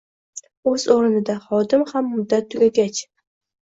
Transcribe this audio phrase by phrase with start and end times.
[0.71, 3.09] O‘z o‘rnida, xodim ham muddat tugagach